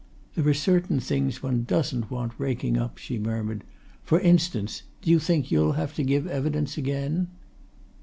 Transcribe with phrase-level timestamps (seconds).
[0.33, 3.63] "There are certain things one doesn't want raking up," she murmured.
[4.03, 7.27] "For instance do you think you'll have to give evidence again?"